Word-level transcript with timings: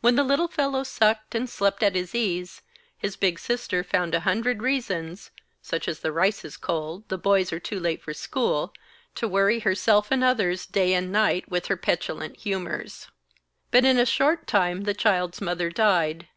When 0.00 0.16
the 0.16 0.24
little 0.24 0.48
fellow 0.48 0.82
sucked 0.82 1.34
and 1.34 1.46
slept 1.46 1.82
at 1.82 1.94
his 1.94 2.14
ease, 2.14 2.62
his 2.96 3.16
big 3.16 3.38
sister 3.38 3.84
found 3.84 4.14
a 4.14 4.20
hundred 4.20 4.62
reasons, 4.62 5.30
such 5.60 5.88
as 5.88 6.00
the 6.00 6.10
rice 6.10 6.42
is 6.42 6.56
cold, 6.56 7.06
the 7.10 7.18
boys 7.18 7.52
are 7.52 7.60
too 7.60 7.78
late 7.78 8.00
for 8.02 8.14
school, 8.14 8.72
to 9.14 9.28
worry 9.28 9.58
herself 9.60 10.10
and 10.10 10.24
others, 10.24 10.64
day 10.64 10.94
and 10.94 11.12
night, 11.12 11.50
with 11.50 11.66
her 11.66 11.76
petulant 11.76 12.38
humours. 12.38 13.08
But 13.70 13.84
in 13.84 13.98
a 13.98 14.06
short 14.06 14.46
time 14.46 14.84
the 14.84 14.94
child's 14.94 15.42
mother 15.42 15.68
died. 15.68 16.28